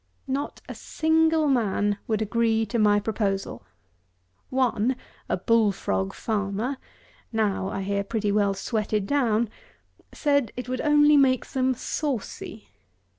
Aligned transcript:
Not 0.25 0.63
a 0.67 0.73
single 0.73 1.47
man 1.47 1.99
would 2.07 2.23
agree 2.23 2.65
to 2.65 2.79
my 2.79 2.99
proposal! 2.99 3.63
One, 4.49 4.95
a 5.29 5.37
bullfrog 5.37 6.13
farmer 6.15 6.77
(now, 7.31 7.67
I 7.69 7.83
hear, 7.83 8.03
pretty 8.03 8.31
well 8.31 8.55
sweated 8.55 9.05
down,) 9.05 9.47
said 10.11 10.51
it 10.57 10.67
would 10.67 10.81
only 10.81 11.17
make 11.17 11.45
them 11.45 11.75
saucy! 11.75 12.69